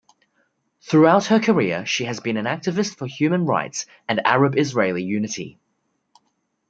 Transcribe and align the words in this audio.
Throughout 0.81 1.25
her 1.25 1.39
career 1.39 1.85
she 1.85 2.05
has 2.05 2.19
been 2.19 2.37
an 2.37 2.45
activist 2.45 2.95
for 2.97 3.05
human 3.05 3.45
rights 3.45 3.85
and 4.09 4.19
Arab-Israeli 4.25 5.03
unity. 5.03 5.59